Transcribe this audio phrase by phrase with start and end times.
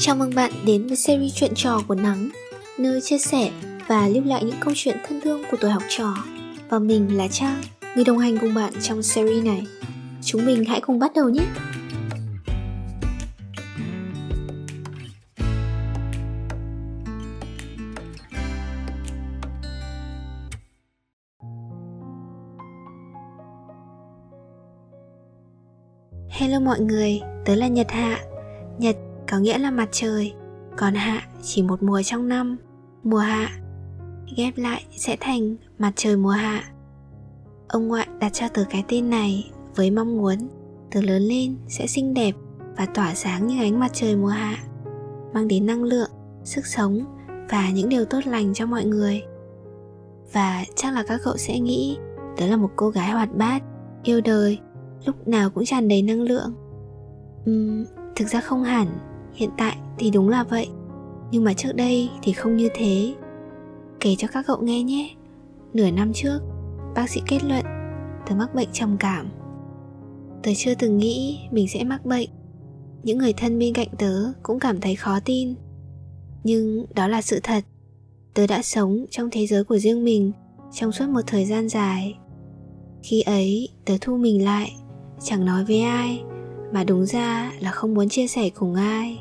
[0.00, 2.28] Chào mừng bạn đến với series chuyện trò của Nắng
[2.78, 3.50] Nơi chia sẻ
[3.86, 6.14] và lưu lại những câu chuyện thân thương của tuổi học trò.
[6.68, 7.62] Và mình là Trang,
[7.94, 9.62] người đồng hành cùng bạn trong series này.
[10.22, 11.44] Chúng mình hãy cùng bắt đầu nhé!
[26.28, 28.20] Hello mọi người, tớ là Nhật Hạ.
[28.78, 28.96] Nhật
[29.30, 30.34] có nghĩa là mặt trời.
[30.76, 32.56] Còn Hạ chỉ một mùa trong năm.
[33.02, 33.50] Mùa Hạ
[34.36, 36.64] Ghép lại sẽ thành mặt trời mùa Hạ.
[37.68, 40.38] Ông ngoại đặt cho tớ cái tên này Với mong muốn
[40.90, 42.34] tớ lớn lên sẽ xinh đẹp
[42.76, 44.56] Và tỏa sáng như ánh mặt trời mùa Hạ
[45.34, 46.10] Mang đến năng lượng,
[46.44, 47.04] sức sống
[47.50, 49.22] Và những điều tốt lành cho mọi người.
[50.32, 51.98] Và chắc là các cậu sẽ nghĩ
[52.36, 53.62] Tớ là một cô gái hoạt bát
[54.02, 54.58] Yêu đời
[55.04, 56.54] lúc nào cũng tràn đầy năng lượng.
[57.50, 57.84] Uhm,
[58.16, 58.86] thực ra không hẳn
[59.38, 60.68] hiện tại thì đúng là vậy.
[61.30, 63.14] Nhưng mà trước đây thì không như thế.
[64.00, 65.10] Kể cho các cậu nghe nhé.
[65.72, 66.38] Nửa năm trước,
[66.94, 67.64] bác sĩ kết luận,
[68.26, 69.28] tớ mắc bệnh trầm cảm.
[70.42, 72.30] Tớ chưa từng nghĩ mình sẽ mắc bệnh.
[73.02, 75.54] Những người thân bên cạnh tớ cũng cảm thấy khó tin.
[76.44, 77.64] Nhưng đó là sự thật.
[78.34, 80.32] Tớ đã sống trong thế giới của riêng mình
[80.72, 82.18] trong suốt một thời gian dài.
[83.02, 84.72] Khi ấy, tớ thu mình lại,
[85.22, 86.22] chẳng nói với ai,
[86.72, 89.18] mà đúng ra là không muốn chia sẻ cùng ai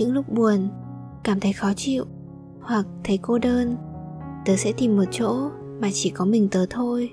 [0.00, 0.68] những lúc buồn,
[1.24, 2.04] cảm thấy khó chịu
[2.60, 3.76] hoặc thấy cô đơn,
[4.46, 7.10] tớ sẽ tìm một chỗ mà chỉ có mình tớ thôi.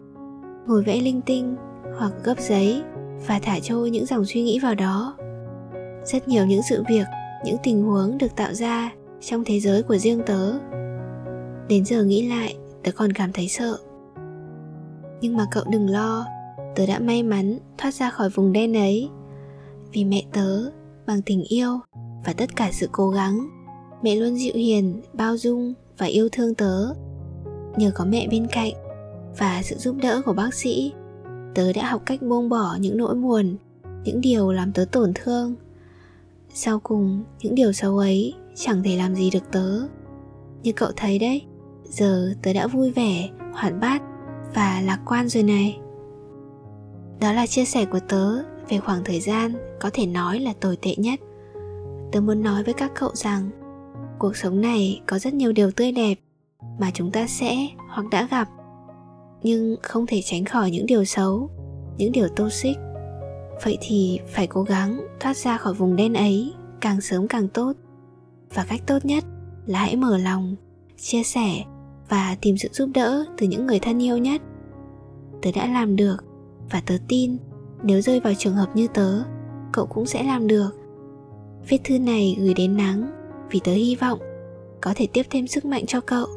[0.67, 1.55] Ngồi vẽ linh tinh
[1.97, 2.81] hoặc gấp giấy
[3.27, 5.15] và thả trôi những dòng suy nghĩ vào đó.
[6.05, 7.05] Rất nhiều những sự việc,
[7.45, 8.91] những tình huống được tạo ra
[9.21, 10.53] trong thế giới của riêng tớ.
[11.69, 13.77] Đến giờ nghĩ lại, tớ còn cảm thấy sợ.
[15.21, 16.25] Nhưng mà cậu đừng lo,
[16.75, 19.09] tớ đã may mắn thoát ra khỏi vùng đen ấy
[19.93, 20.71] vì mẹ tớ
[21.07, 21.79] bằng tình yêu
[22.25, 23.49] và tất cả sự cố gắng.
[24.01, 26.93] Mẹ luôn dịu hiền, bao dung và yêu thương tớ.
[27.77, 28.73] Nhờ có mẹ bên cạnh
[29.37, 30.93] và sự giúp đỡ của bác sĩ,
[31.55, 33.55] tớ đã học cách buông bỏ những nỗi buồn,
[34.03, 35.55] những điều làm tớ tổn thương.
[36.53, 39.79] Sau cùng, những điều xấu ấy chẳng thể làm gì được tớ.
[40.63, 41.41] Như cậu thấy đấy,
[41.83, 44.01] giờ tớ đã vui vẻ, hoạt bát
[44.55, 45.79] và lạc quan rồi này.
[47.19, 50.77] Đó là chia sẻ của tớ về khoảng thời gian có thể nói là tồi
[50.81, 51.19] tệ nhất
[52.11, 53.49] tớ muốn nói với các cậu rằng,
[54.19, 56.15] cuộc sống này có rất nhiều điều tươi đẹp
[56.79, 58.47] mà chúng ta sẽ hoặc đã gặp.
[59.43, 61.49] Nhưng không thể tránh khỏi những điều xấu,
[61.97, 62.77] những điều toxic.
[63.63, 67.73] Vậy thì phải cố gắng thoát ra khỏi vùng đen ấy càng sớm càng tốt.
[68.53, 69.23] Và cách tốt nhất
[69.65, 70.55] là hãy mở lòng,
[70.97, 71.63] chia sẻ
[72.09, 74.41] và tìm sự giúp đỡ từ những người thân yêu nhất.
[75.41, 76.17] Tớ đã làm được
[76.71, 77.37] và tớ tin
[77.83, 79.23] nếu rơi vào trường hợp như tớ,
[79.73, 80.69] cậu cũng sẽ làm được
[81.69, 83.11] viết thư này gửi đến nắng,
[83.51, 84.19] vì tớ hy vọng
[84.81, 86.27] có thể tiếp thêm sức mạnh cho cậu.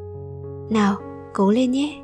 [0.70, 0.96] Nào,
[1.34, 2.02] cố lên nhé.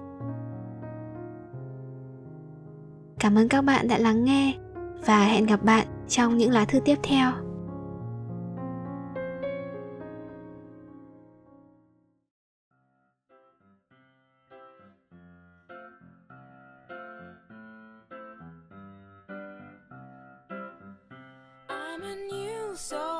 [3.19, 4.55] Cảm ơn các bạn đã lắng nghe,
[5.07, 7.33] và hẹn gặp bạn trong những lá thư tiếp theo.
[22.79, 23.16] So.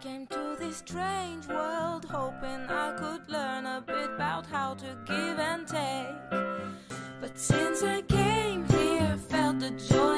[0.00, 5.38] Came to this strange world hoping I could learn a bit about how to give
[5.38, 6.30] and take.
[7.20, 10.15] But since I came here, felt the joy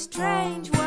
[0.00, 0.79] strange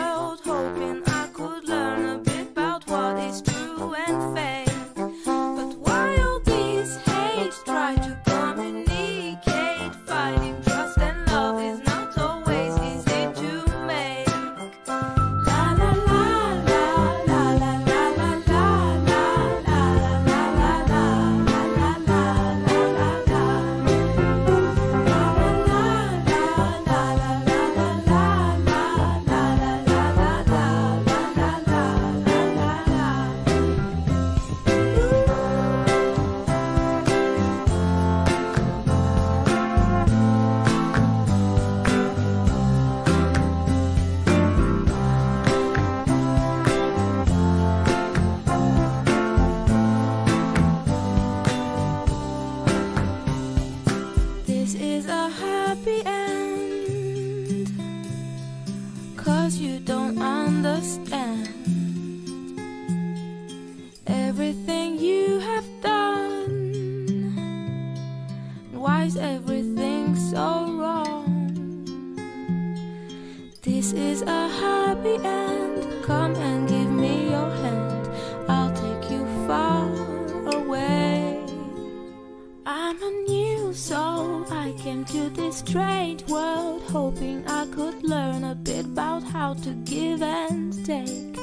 [85.03, 89.71] I came to this strange world hoping I could learn a bit about how to
[89.83, 91.37] give and take.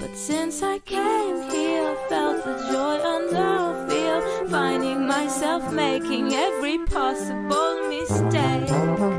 [0.00, 6.78] But since I came here, felt the joy and the fear, finding myself making every
[6.78, 9.15] possible mistake.